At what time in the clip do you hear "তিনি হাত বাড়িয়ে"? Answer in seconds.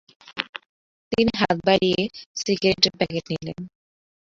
1.11-2.01